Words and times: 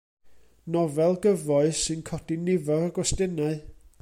Nofel 0.75 1.13
gyfoes, 1.25 1.83
sy'n 1.83 2.01
codi 2.09 2.41
nifer 2.47 2.85
o 2.89 2.93
gwestiynau. 2.97 3.57